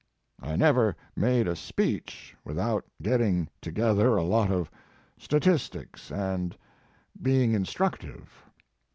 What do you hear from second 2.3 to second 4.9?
without getting together a lot of